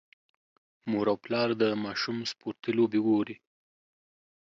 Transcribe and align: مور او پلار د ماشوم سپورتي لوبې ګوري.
مور 0.89 1.05
او 1.11 1.17
پلار 1.23 1.49
د 1.61 1.63
ماشوم 1.83 2.17
سپورتي 2.31 2.71
لوبې 2.77 2.99
ګوري. 3.07 3.35